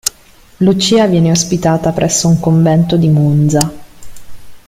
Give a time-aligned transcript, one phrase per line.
[0.57, 3.71] Lucia viene ospitata presso un convento di Monza.